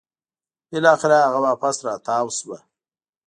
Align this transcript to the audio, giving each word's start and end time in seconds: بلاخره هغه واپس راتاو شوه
بلاخره 0.71 1.17
هغه 1.27 1.39
واپس 1.45 1.77
راتاو 1.87 2.27
شوه 2.37 2.57